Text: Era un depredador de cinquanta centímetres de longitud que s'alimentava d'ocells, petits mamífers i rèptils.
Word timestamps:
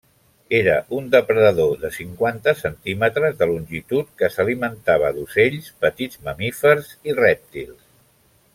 Era 0.59 0.75
un 0.99 1.09
depredador 1.15 1.73
de 1.83 1.91
cinquanta 1.97 2.53
centímetres 2.61 3.37
de 3.43 3.49
longitud 3.51 4.09
que 4.23 4.31
s'alimentava 4.37 5.13
d'ocells, 5.19 5.69
petits 5.85 6.23
mamífers 6.31 6.91
i 7.11 7.17
rèptils. 7.21 7.79